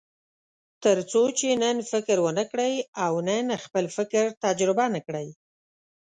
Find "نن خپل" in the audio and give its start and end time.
3.29-3.85